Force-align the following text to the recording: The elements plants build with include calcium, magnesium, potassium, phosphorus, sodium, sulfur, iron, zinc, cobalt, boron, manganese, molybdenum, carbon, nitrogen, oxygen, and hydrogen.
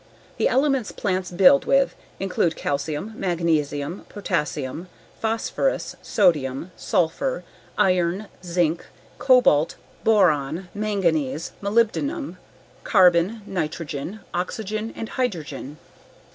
The 0.37 0.47
elements 0.47 0.91
plants 0.91 1.29
build 1.29 1.65
with 1.65 1.93
include 2.19 2.55
calcium, 2.55 3.13
magnesium, 3.15 4.07
potassium, 4.09 4.87
phosphorus, 5.19 5.95
sodium, 6.01 6.71
sulfur, 6.75 7.43
iron, 7.77 8.25
zinc, 8.43 8.87
cobalt, 9.19 9.75
boron, 10.03 10.69
manganese, 10.73 11.51
molybdenum, 11.61 12.37
carbon, 12.83 13.43
nitrogen, 13.45 14.21
oxygen, 14.33 14.91
and 14.95 15.07
hydrogen. 15.09 15.77